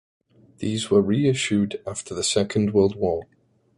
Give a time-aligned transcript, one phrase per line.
[0.57, 3.27] These were reissued after the Second World War.